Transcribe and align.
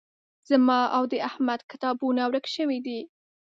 زما 0.49 0.79
او 0.95 1.03
د 1.11 1.13
احمد 1.29 1.59
کتابونه 1.71 2.21
ورک 2.25 2.45
شوي 2.55 2.79
دي 2.85 2.99